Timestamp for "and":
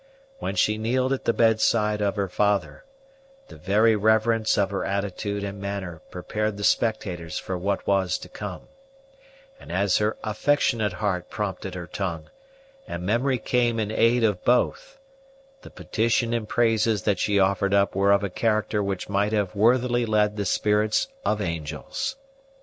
5.43-5.61, 9.59-9.71, 12.87-13.03, 16.33-16.49